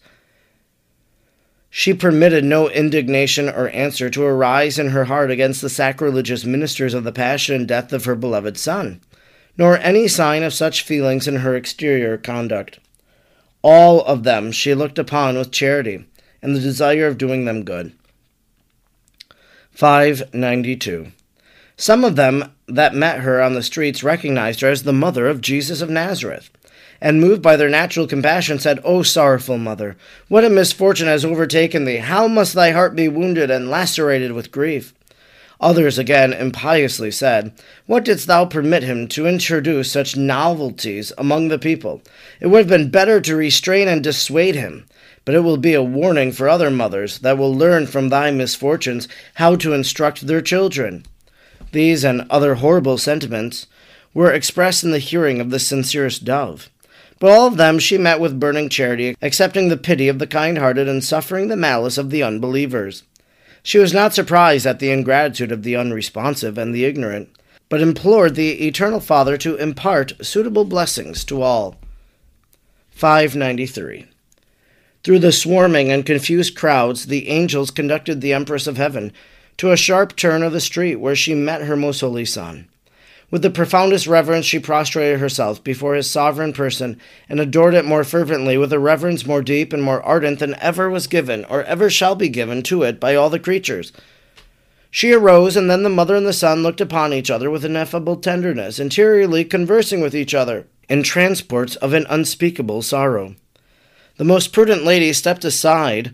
She 1.69 1.93
permitted 1.93 2.43
no 2.43 2.69
indignation 2.69 3.47
or 3.47 3.69
answer 3.69 4.09
to 4.09 4.23
arise 4.23 4.77
in 4.77 4.89
her 4.89 5.05
heart 5.05 5.31
against 5.31 5.61
the 5.61 5.69
sacrilegious 5.69 6.43
ministers 6.43 6.93
of 6.93 7.05
the 7.05 7.13
passion 7.13 7.55
and 7.55 7.67
death 7.67 7.93
of 7.93 8.03
her 8.03 8.15
beloved 8.15 8.57
Son, 8.57 8.99
nor 9.57 9.77
any 9.77 10.07
sign 10.07 10.43
of 10.43 10.53
such 10.53 10.83
feelings 10.83 11.27
in 11.27 11.37
her 11.37 11.55
exterior 11.55 12.17
conduct. 12.17 12.79
All 13.61 14.01
of 14.03 14.23
them 14.23 14.51
she 14.51 14.73
looked 14.73 14.97
upon 14.97 15.37
with 15.37 15.51
charity 15.51 16.05
and 16.41 16.55
the 16.55 16.59
desire 16.59 17.07
of 17.07 17.17
doing 17.17 17.45
them 17.45 17.63
good. 17.63 17.93
592. 19.71 21.11
Some 21.77 22.03
of 22.03 22.15
them 22.15 22.51
that 22.67 22.93
met 22.93 23.21
her 23.21 23.41
on 23.41 23.53
the 23.53 23.63
streets 23.63 24.03
recognized 24.03 24.61
her 24.61 24.69
as 24.69 24.83
the 24.83 24.93
mother 24.93 25.27
of 25.27 25.41
Jesus 25.41 25.81
of 25.81 25.89
Nazareth, 25.89 26.49
and 26.99 27.19
moved 27.19 27.41
by 27.41 27.55
their 27.55 27.69
natural 27.69 28.05
compassion 28.05 28.59
said, 28.59 28.79
O 28.83 29.01
sorrowful 29.01 29.57
mother, 29.57 29.97
what 30.27 30.45
a 30.45 30.49
misfortune 30.49 31.07
has 31.07 31.25
overtaken 31.25 31.85
thee! 31.85 31.97
How 31.97 32.27
must 32.27 32.53
thy 32.53 32.71
heart 32.71 32.95
be 32.95 33.07
wounded 33.07 33.49
and 33.49 33.69
lacerated 33.69 34.33
with 34.33 34.51
grief? 34.51 34.93
Others 35.61 35.99
again 35.99 36.33
impiously 36.33 37.11
said, 37.11 37.53
What 37.85 38.03
didst 38.03 38.25
thou 38.25 38.45
permit 38.45 38.81
him 38.81 39.07
to 39.09 39.27
introduce 39.27 39.91
such 39.91 40.17
novelties 40.17 41.13
among 41.19 41.49
the 41.49 41.59
people? 41.59 42.01
It 42.39 42.47
would 42.47 42.59
have 42.59 42.67
been 42.67 42.89
better 42.89 43.21
to 43.21 43.35
restrain 43.35 43.87
and 43.87 44.03
dissuade 44.03 44.55
him. 44.55 44.87
But 45.23 45.35
it 45.35 45.41
will 45.41 45.57
be 45.57 45.75
a 45.75 45.83
warning 45.83 46.31
for 46.31 46.49
other 46.49 46.71
mothers 46.71 47.19
that 47.19 47.37
will 47.37 47.53
learn 47.53 47.85
from 47.85 48.09
thy 48.09 48.31
misfortunes 48.31 49.07
how 49.35 49.55
to 49.57 49.73
instruct 49.73 50.25
their 50.25 50.41
children. 50.41 51.05
These 51.71 52.03
and 52.03 52.25
other 52.31 52.55
horrible 52.55 52.97
sentiments 52.97 53.67
were 54.15 54.31
expressed 54.31 54.83
in 54.83 54.89
the 54.89 54.97
hearing 54.97 55.39
of 55.39 55.51
the 55.51 55.59
sincerest 55.59 56.25
dove. 56.25 56.71
But 57.19 57.29
all 57.29 57.45
of 57.45 57.57
them 57.57 57.77
she 57.77 57.99
met 57.99 58.19
with 58.19 58.39
burning 58.39 58.67
charity, 58.67 59.15
accepting 59.21 59.69
the 59.69 59.77
pity 59.77 60.07
of 60.07 60.17
the 60.17 60.25
kind 60.25 60.57
hearted 60.57 60.89
and 60.89 61.03
suffering 61.03 61.49
the 61.49 61.55
malice 61.55 61.99
of 61.99 62.09
the 62.09 62.23
unbelievers. 62.23 63.03
She 63.63 63.77
was 63.77 63.93
not 63.93 64.13
surprised 64.13 64.65
at 64.65 64.79
the 64.79 64.91
ingratitude 64.91 65.51
of 65.51 65.63
the 65.63 65.75
unresponsive 65.75 66.57
and 66.57 66.73
the 66.73 66.85
ignorant, 66.85 67.29
but 67.69 67.81
implored 67.81 68.35
the 68.35 68.67
Eternal 68.67 68.99
Father 68.99 69.37
to 69.37 69.55
impart 69.55 70.13
suitable 70.25 70.65
blessings 70.65 71.23
to 71.25 71.41
all. 71.41 71.77
593. 72.89 74.07
Through 75.03 75.19
the 75.19 75.31
swarming 75.31 75.91
and 75.91 76.05
confused 76.05 76.55
crowds, 76.55 77.07
the 77.07 77.29
angels 77.29 77.71
conducted 77.71 78.21
the 78.21 78.33
Empress 78.33 78.67
of 78.67 78.77
Heaven 78.77 79.11
to 79.57 79.71
a 79.71 79.77
sharp 79.77 80.15
turn 80.15 80.43
of 80.43 80.53
the 80.53 80.59
street 80.59 80.97
where 80.97 81.15
she 81.15 81.33
met 81.33 81.63
her 81.63 81.75
most 81.75 82.01
holy 82.01 82.25
Son. 82.25 82.67
With 83.31 83.43
the 83.43 83.49
profoundest 83.49 84.07
reverence, 84.07 84.45
she 84.45 84.59
prostrated 84.59 85.21
herself 85.21 85.63
before 85.63 85.95
his 85.95 86.11
sovereign 86.11 86.51
person 86.51 86.99
and 87.29 87.39
adored 87.39 87.73
it 87.73 87.85
more 87.85 88.03
fervently 88.03 88.57
with 88.57 88.73
a 88.73 88.79
reverence 88.79 89.25
more 89.25 89.41
deep 89.41 89.71
and 89.71 89.81
more 89.81 90.03
ardent 90.03 90.39
than 90.39 90.55
ever 90.59 90.89
was 90.89 91.07
given 91.07 91.45
or 91.45 91.63
ever 91.63 91.89
shall 91.89 92.15
be 92.15 92.27
given 92.27 92.61
to 92.63 92.83
it 92.83 92.99
by 92.99 93.15
all 93.15 93.29
the 93.29 93.39
creatures. 93.39 93.93
She 94.93 95.13
arose, 95.13 95.55
and 95.55 95.71
then 95.71 95.83
the 95.83 95.89
mother 95.89 96.17
and 96.17 96.27
the 96.27 96.33
son 96.33 96.61
looked 96.61 96.81
upon 96.81 97.13
each 97.13 97.31
other 97.31 97.49
with 97.49 97.63
ineffable 97.63 98.17
tenderness, 98.17 98.77
interiorly 98.77 99.45
conversing 99.45 100.01
with 100.01 100.13
each 100.13 100.33
other, 100.33 100.67
in 100.89 101.01
transports 101.01 101.77
of 101.77 101.93
an 101.93 102.05
unspeakable 102.09 102.81
sorrow. 102.81 103.35
The 104.17 104.25
most 104.25 104.51
prudent 104.51 104.83
lady 104.83 105.13
stepped 105.13 105.45
aside, 105.45 106.13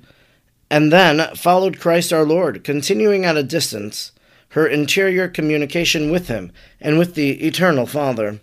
and 0.69 0.93
then 0.93 1.33
followed 1.33 1.79
Christ 1.79 2.13
our 2.13 2.23
Lord, 2.23 2.63
continuing 2.63 3.25
at 3.25 3.35
a 3.35 3.41
distance 3.41 4.11
her 4.49 4.67
interior 4.67 5.27
communication 5.27 6.11
with 6.11 6.27
him 6.27 6.51
and 6.79 6.97
with 6.97 7.15
the 7.15 7.45
eternal 7.45 7.85
Father. 7.85 8.39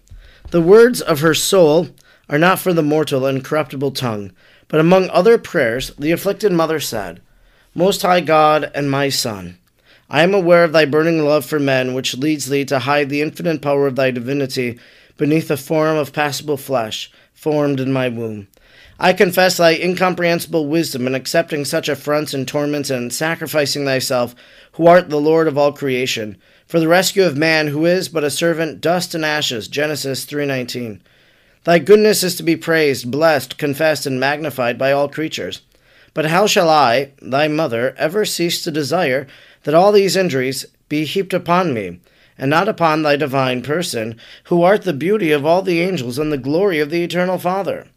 The 0.50 0.60
words 0.60 1.00
of 1.00 1.20
her 1.20 1.34
soul 1.34 1.88
are 2.28 2.38
not 2.38 2.58
for 2.58 2.72
the 2.72 2.82
mortal 2.82 3.26
and 3.26 3.44
corruptible 3.44 3.92
tongue, 3.92 4.32
but 4.68 4.80
among 4.80 5.10
other 5.10 5.38
prayers, 5.38 5.92
the 5.98 6.12
afflicted 6.12 6.52
mother 6.52 6.80
said, 6.80 7.20
Most 7.74 8.02
High 8.02 8.20
God 8.20 8.70
and 8.74 8.90
my 8.90 9.08
Son, 9.08 9.58
I 10.10 10.22
am 10.22 10.34
aware 10.34 10.64
of 10.64 10.72
thy 10.72 10.84
burning 10.84 11.24
love 11.24 11.44
for 11.44 11.58
men, 11.58 11.94
which 11.94 12.16
leads 12.16 12.46
thee 12.46 12.64
to 12.66 12.80
hide 12.80 13.08
the 13.08 13.22
infinite 13.22 13.62
power 13.62 13.86
of 13.86 13.96
thy 13.96 14.10
divinity 14.10 14.78
beneath 15.16 15.50
a 15.50 15.56
form 15.56 15.96
of 15.96 16.12
passible 16.12 16.56
flesh, 16.56 17.10
formed 17.32 17.80
in 17.80 17.92
my 17.92 18.08
womb. 18.08 18.48
I 18.98 19.12
confess 19.12 19.56
thy 19.56 19.74
incomprehensible 19.74 20.66
wisdom 20.66 21.08
in 21.08 21.16
accepting 21.16 21.64
such 21.64 21.88
affronts 21.88 22.32
and 22.32 22.46
torments 22.46 22.90
and 22.90 23.12
sacrificing 23.12 23.84
thyself, 23.84 24.36
who 24.72 24.86
art 24.86 25.10
the 25.10 25.20
Lord 25.20 25.48
of 25.48 25.58
all 25.58 25.72
creation, 25.72 26.36
for 26.66 26.78
the 26.78 26.86
rescue 26.86 27.24
of 27.24 27.36
man 27.36 27.68
who 27.68 27.86
is 27.86 28.08
but 28.08 28.22
a 28.22 28.30
servant, 28.30 28.80
dust 28.80 29.12
and 29.12 29.24
ashes. 29.24 29.66
Genesis 29.66 30.24
3:19. 30.24 31.00
Thy 31.64 31.80
goodness 31.80 32.22
is 32.22 32.36
to 32.36 32.44
be 32.44 32.56
praised, 32.56 33.10
blessed, 33.10 33.58
confessed, 33.58 34.06
and 34.06 34.20
magnified 34.20 34.78
by 34.78 34.92
all 34.92 35.08
creatures. 35.08 35.62
But 36.12 36.26
how 36.26 36.46
shall 36.46 36.70
I, 36.70 37.10
thy 37.20 37.48
mother, 37.48 37.96
ever 37.98 38.24
cease 38.24 38.62
to 38.62 38.70
desire 38.70 39.26
that 39.64 39.74
all 39.74 39.90
these 39.90 40.14
injuries 40.14 40.66
be 40.88 41.04
heaped 41.04 41.34
upon 41.34 41.74
me, 41.74 41.98
and 42.38 42.48
not 42.48 42.68
upon 42.68 43.02
thy 43.02 43.16
divine 43.16 43.62
person, 43.62 44.16
who 44.44 44.62
art 44.62 44.82
the 44.82 44.92
beauty 44.92 45.32
of 45.32 45.44
all 45.44 45.62
the 45.62 45.80
angels 45.80 46.16
and 46.16 46.32
the 46.32 46.38
glory 46.38 46.78
of 46.78 46.90
the 46.90 47.02
eternal 47.02 47.38
Father? 47.38 47.88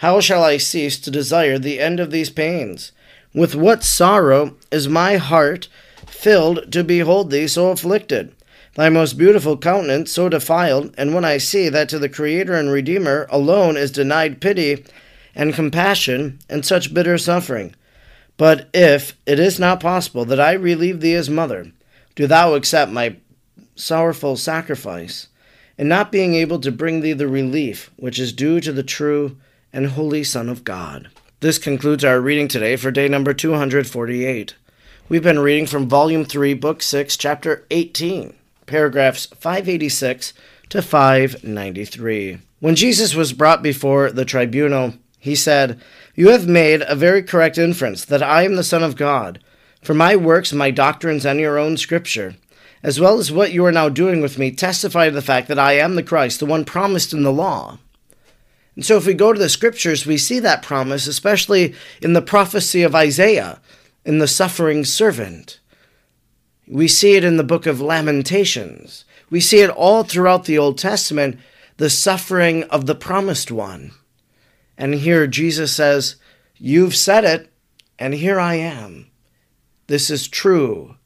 How 0.00 0.18
shall 0.20 0.42
I 0.42 0.56
cease 0.56 0.98
to 1.00 1.10
desire 1.10 1.58
the 1.58 1.78
end 1.78 2.00
of 2.00 2.10
these 2.10 2.30
pains? 2.30 2.92
With 3.34 3.54
what 3.54 3.84
sorrow 3.84 4.56
is 4.72 4.88
my 4.88 5.18
heart 5.18 5.68
filled 6.06 6.72
to 6.72 6.82
behold 6.82 7.30
thee 7.30 7.46
so 7.46 7.68
afflicted? 7.68 8.34
Thy 8.76 8.88
most 8.88 9.18
beautiful 9.18 9.58
countenance 9.58 10.10
so 10.10 10.30
defiled, 10.30 10.94
and 10.96 11.14
when 11.14 11.26
I 11.26 11.36
see 11.36 11.68
that 11.68 11.90
to 11.90 11.98
the 11.98 12.08
Creator 12.08 12.54
and 12.54 12.72
Redeemer 12.72 13.26
alone 13.28 13.76
is 13.76 13.90
denied 13.90 14.40
pity 14.40 14.86
and 15.34 15.52
compassion 15.52 16.38
and 16.48 16.64
such 16.64 16.94
bitter 16.94 17.18
suffering. 17.18 17.74
But 18.38 18.70
if 18.72 19.18
it 19.26 19.38
is 19.38 19.60
not 19.60 19.80
possible 19.80 20.24
that 20.24 20.40
I 20.40 20.52
relieve 20.52 21.02
thee 21.02 21.14
as 21.14 21.28
mother, 21.28 21.72
do 22.14 22.26
thou 22.26 22.54
accept 22.54 22.90
my 22.90 23.16
sorrowful 23.74 24.38
sacrifice, 24.38 25.28
in 25.76 25.88
not 25.88 26.10
being 26.10 26.34
able 26.36 26.58
to 26.60 26.72
bring 26.72 27.02
thee 27.02 27.12
the 27.12 27.28
relief 27.28 27.90
which 27.98 28.18
is 28.18 28.32
due 28.32 28.62
to 28.62 28.72
the 28.72 28.82
true 28.82 29.36
and 29.72 29.88
holy 29.88 30.24
Son 30.24 30.48
of 30.48 30.64
God. 30.64 31.08
This 31.40 31.58
concludes 31.58 32.04
our 32.04 32.20
reading 32.20 32.48
today 32.48 32.76
for 32.76 32.90
day 32.90 33.08
number 33.08 33.32
248. 33.32 34.54
We've 35.08 35.22
been 35.22 35.38
reading 35.38 35.66
from 35.66 35.88
Volume 35.88 36.24
3, 36.24 36.54
Book 36.54 36.82
6, 36.82 37.16
Chapter 37.16 37.66
18, 37.70 38.34
paragraphs 38.66 39.26
586 39.26 40.32
to 40.68 40.82
593. 40.82 42.38
When 42.60 42.74
Jesus 42.74 43.14
was 43.14 43.32
brought 43.32 43.62
before 43.62 44.10
the 44.10 44.24
tribunal, 44.24 44.94
he 45.18 45.34
said, 45.34 45.80
You 46.14 46.28
have 46.28 46.46
made 46.46 46.82
a 46.86 46.94
very 46.94 47.22
correct 47.22 47.58
inference 47.58 48.04
that 48.04 48.22
I 48.22 48.42
am 48.42 48.56
the 48.56 48.64
Son 48.64 48.82
of 48.82 48.96
God. 48.96 49.40
For 49.82 49.94
my 49.94 50.14
works, 50.14 50.52
my 50.52 50.70
doctrines, 50.70 51.24
and 51.24 51.40
your 51.40 51.58
own 51.58 51.76
scripture, 51.76 52.36
as 52.82 53.00
well 53.00 53.18
as 53.18 53.32
what 53.32 53.52
you 53.52 53.64
are 53.64 53.72
now 53.72 53.88
doing 53.88 54.20
with 54.20 54.38
me, 54.38 54.50
testify 54.50 55.06
to 55.06 55.10
the 55.10 55.22
fact 55.22 55.48
that 55.48 55.58
I 55.58 55.72
am 55.72 55.94
the 55.94 56.02
Christ, 56.02 56.40
the 56.40 56.46
one 56.46 56.64
promised 56.64 57.12
in 57.12 57.22
the 57.22 57.32
law. 57.32 57.78
And 58.80 58.84
so, 58.86 58.96
if 58.96 59.04
we 59.04 59.12
go 59.12 59.30
to 59.30 59.38
the 59.38 59.50
scriptures, 59.50 60.06
we 60.06 60.16
see 60.16 60.38
that 60.38 60.62
promise, 60.62 61.06
especially 61.06 61.74
in 62.00 62.14
the 62.14 62.22
prophecy 62.22 62.80
of 62.80 62.94
Isaiah, 62.94 63.60
in 64.06 64.20
the 64.20 64.26
suffering 64.26 64.86
servant. 64.86 65.60
We 66.66 66.88
see 66.88 67.14
it 67.14 67.22
in 67.22 67.36
the 67.36 67.44
book 67.44 67.66
of 67.66 67.82
Lamentations. 67.82 69.04
We 69.28 69.38
see 69.38 69.60
it 69.60 69.68
all 69.68 70.02
throughout 70.02 70.46
the 70.46 70.56
Old 70.56 70.78
Testament, 70.78 71.38
the 71.76 71.90
suffering 71.90 72.62
of 72.70 72.86
the 72.86 72.94
promised 72.94 73.52
one. 73.52 73.90
And 74.78 74.94
here 74.94 75.26
Jesus 75.26 75.76
says, 75.76 76.16
You've 76.56 76.96
said 76.96 77.26
it, 77.26 77.52
and 77.98 78.14
here 78.14 78.40
I 78.40 78.54
am. 78.54 79.10
This 79.88 80.08
is 80.08 80.26
true. 80.26 80.96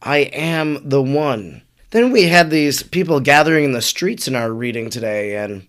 I 0.00 0.20
am 0.32 0.88
the 0.88 1.02
one. 1.02 1.60
Then 1.90 2.10
we 2.10 2.28
had 2.28 2.48
these 2.48 2.82
people 2.82 3.20
gathering 3.20 3.66
in 3.66 3.72
the 3.72 3.82
streets 3.82 4.26
in 4.26 4.34
our 4.34 4.50
reading 4.50 4.88
today, 4.88 5.36
and 5.36 5.68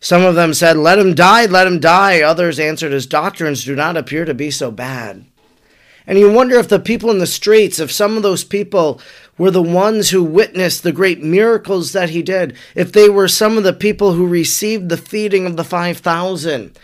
some 0.00 0.22
of 0.22 0.34
them 0.34 0.54
said, 0.54 0.76
Let 0.76 0.98
him 0.98 1.14
die, 1.14 1.46
let 1.46 1.66
him 1.66 1.78
die. 1.78 2.22
Others 2.22 2.58
answered, 2.58 2.92
His 2.92 3.06
doctrines 3.06 3.64
do 3.64 3.76
not 3.76 3.96
appear 3.96 4.24
to 4.24 4.34
be 4.34 4.50
so 4.50 4.70
bad. 4.70 5.24
And 6.06 6.18
you 6.18 6.32
wonder 6.32 6.56
if 6.56 6.68
the 6.68 6.80
people 6.80 7.10
in 7.10 7.18
the 7.18 7.26
streets, 7.26 7.78
if 7.78 7.92
some 7.92 8.16
of 8.16 8.22
those 8.22 8.42
people 8.42 9.00
were 9.36 9.50
the 9.50 9.62
ones 9.62 10.10
who 10.10 10.24
witnessed 10.24 10.82
the 10.82 10.92
great 10.92 11.22
miracles 11.22 11.92
that 11.92 12.10
he 12.10 12.22
did, 12.22 12.56
if 12.74 12.90
they 12.90 13.08
were 13.08 13.28
some 13.28 13.56
of 13.56 13.64
the 13.64 13.72
people 13.72 14.14
who 14.14 14.26
received 14.26 14.88
the 14.88 14.96
feeding 14.96 15.46
of 15.46 15.56
the 15.56 15.64
5,000, 15.64 16.76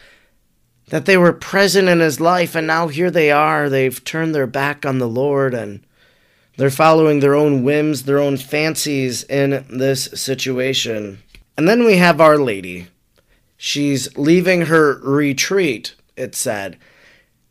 that 0.89 1.07
they 1.07 1.17
were 1.17 1.33
present 1.33 1.89
in 1.89 2.01
his 2.01 2.21
life, 2.21 2.55
and 2.55 2.67
now 2.67 2.89
here 2.89 3.11
they 3.11 3.31
are. 3.31 3.69
They've 3.69 4.05
turned 4.05 4.35
their 4.35 4.47
back 4.47 4.87
on 4.87 4.99
the 4.99 5.09
Lord 5.09 5.55
and 5.55 5.85
they're 6.57 6.71
following 6.71 7.21
their 7.21 7.35
own 7.35 7.65
whims, 7.65 8.05
their 8.05 8.19
own 8.19 8.37
fancies 8.37 9.25
in 9.25 9.67
this 9.69 10.05
situation. 10.15 11.19
And 11.59 11.69
then 11.69 11.85
we 11.85 11.97
have 11.97 12.21
Our 12.21 12.39
Lady. 12.39 12.89
She's 13.57 14.15
leaving 14.17 14.63
her 14.63 14.99
retreat, 15.03 15.95
it 16.17 16.35
said. 16.35 16.79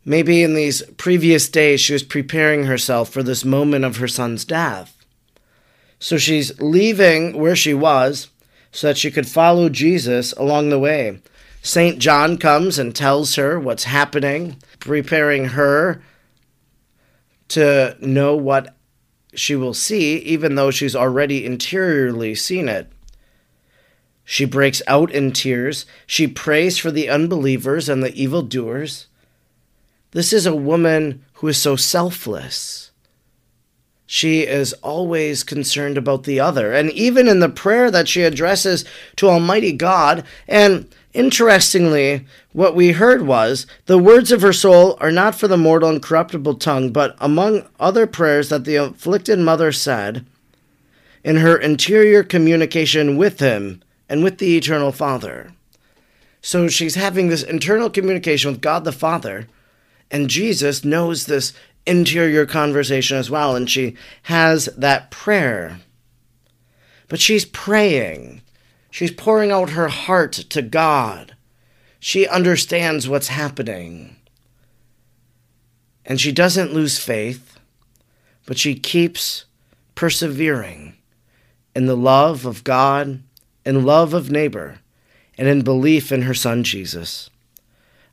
Maybe 0.04 0.42
in 0.42 0.54
these 0.54 0.82
previous 0.96 1.48
days 1.48 1.80
she 1.80 1.92
was 1.92 2.04
preparing 2.04 2.64
herself 2.64 3.10
for 3.10 3.22
this 3.22 3.44
moment 3.44 3.84
of 3.84 3.96
her 3.96 4.08
son's 4.08 4.44
death. 4.44 5.04
So 5.98 6.16
she's 6.16 6.58
leaving 6.60 7.38
where 7.38 7.56
she 7.56 7.74
was 7.74 8.28
so 8.70 8.88
that 8.88 8.98
she 8.98 9.10
could 9.10 9.26
follow 9.26 9.68
Jesus 9.68 10.32
along 10.34 10.68
the 10.68 10.78
way. 10.78 11.20
St. 11.62 11.98
John 11.98 12.38
comes 12.38 12.78
and 12.78 12.94
tells 12.94 13.34
her 13.34 13.58
what's 13.58 13.84
happening, 13.84 14.58
preparing 14.78 15.46
her 15.46 16.00
to 17.48 17.96
know 18.00 18.36
what 18.36 18.76
she 19.34 19.56
will 19.56 19.74
see, 19.74 20.18
even 20.18 20.54
though 20.54 20.70
she's 20.70 20.94
already 20.94 21.44
interiorly 21.44 22.34
seen 22.34 22.68
it. 22.68 22.92
She 24.28 24.44
breaks 24.44 24.82
out 24.88 25.12
in 25.12 25.30
tears. 25.30 25.86
She 26.04 26.26
prays 26.26 26.76
for 26.76 26.90
the 26.90 27.08
unbelievers 27.08 27.88
and 27.88 28.02
the 28.02 28.12
evildoers. 28.12 29.06
This 30.10 30.32
is 30.32 30.46
a 30.46 30.54
woman 30.54 31.24
who 31.34 31.46
is 31.46 31.62
so 31.62 31.76
selfless. 31.76 32.90
She 34.04 34.40
is 34.42 34.72
always 34.82 35.44
concerned 35.44 35.96
about 35.96 36.24
the 36.24 36.40
other. 36.40 36.72
And 36.72 36.90
even 36.90 37.28
in 37.28 37.38
the 37.38 37.48
prayer 37.48 37.88
that 37.92 38.08
she 38.08 38.22
addresses 38.22 38.84
to 39.14 39.28
Almighty 39.28 39.70
God, 39.72 40.24
and 40.48 40.92
interestingly, 41.14 42.26
what 42.52 42.74
we 42.74 42.92
heard 42.92 43.22
was 43.22 43.64
the 43.86 43.96
words 43.96 44.32
of 44.32 44.42
her 44.42 44.52
soul 44.52 44.96
are 45.00 45.12
not 45.12 45.36
for 45.36 45.46
the 45.46 45.56
mortal 45.56 45.88
and 45.88 46.02
corruptible 46.02 46.56
tongue, 46.56 46.90
but 46.90 47.14
among 47.20 47.68
other 47.78 48.08
prayers 48.08 48.48
that 48.48 48.64
the 48.64 48.76
afflicted 48.76 49.38
mother 49.38 49.70
said, 49.70 50.26
in 51.22 51.36
her 51.36 51.56
interior 51.56 52.24
communication 52.24 53.16
with 53.16 53.38
him, 53.38 53.82
and 54.08 54.22
with 54.22 54.38
the 54.38 54.56
eternal 54.56 54.92
Father. 54.92 55.52
So 56.40 56.68
she's 56.68 56.94
having 56.94 57.28
this 57.28 57.42
internal 57.42 57.90
communication 57.90 58.52
with 58.52 58.60
God 58.60 58.84
the 58.84 58.92
Father, 58.92 59.48
and 60.10 60.30
Jesus 60.30 60.84
knows 60.84 61.26
this 61.26 61.52
interior 61.86 62.46
conversation 62.46 63.16
as 63.16 63.30
well, 63.30 63.56
and 63.56 63.68
she 63.68 63.96
has 64.24 64.66
that 64.76 65.10
prayer. 65.10 65.80
But 67.08 67.20
she's 67.20 67.44
praying. 67.44 68.42
She's 68.90 69.10
pouring 69.10 69.50
out 69.50 69.70
her 69.70 69.88
heart 69.88 70.32
to 70.32 70.62
God. 70.62 71.36
She 71.98 72.26
understands 72.26 73.08
what's 73.08 73.28
happening. 73.28 74.16
And 76.04 76.20
she 76.20 76.30
doesn't 76.30 76.72
lose 76.72 76.98
faith, 76.98 77.58
but 78.46 78.58
she 78.58 78.76
keeps 78.76 79.44
persevering 79.94 80.94
in 81.74 81.86
the 81.86 81.96
love 81.96 82.46
of 82.46 82.64
God 82.64 83.22
in 83.66 83.84
love 83.84 84.14
of 84.14 84.30
neighbor, 84.30 84.78
and 85.36 85.48
in 85.48 85.60
belief 85.62 86.12
in 86.12 86.22
her 86.22 86.32
Son 86.32 86.62
Jesus. 86.62 87.28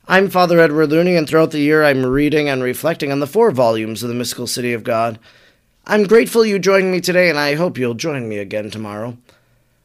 I'm 0.08 0.28
Father 0.28 0.58
Edward 0.58 0.90
Looney, 0.90 1.14
and 1.14 1.28
throughout 1.28 1.52
the 1.52 1.60
year 1.60 1.84
I'm 1.84 2.04
reading 2.04 2.48
and 2.48 2.60
reflecting 2.60 3.12
on 3.12 3.20
the 3.20 3.26
four 3.28 3.52
volumes 3.52 4.02
of 4.02 4.08
the 4.08 4.16
Mystical 4.16 4.48
City 4.48 4.72
of 4.72 4.82
God. 4.82 5.16
I'm 5.86 6.08
grateful 6.08 6.44
you 6.44 6.58
joined 6.58 6.90
me 6.90 7.00
today, 7.00 7.30
and 7.30 7.38
I 7.38 7.54
hope 7.54 7.78
you'll 7.78 7.94
join 7.94 8.28
me 8.28 8.38
again 8.38 8.68
tomorrow. 8.68 9.16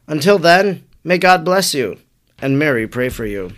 Until 0.08 0.40
then, 0.40 0.82
may 1.04 1.18
God 1.18 1.44
bless 1.44 1.72
you, 1.72 1.98
and 2.42 2.58
Mary 2.58 2.88
pray 2.88 3.08
for 3.08 3.24
you. 3.24 3.52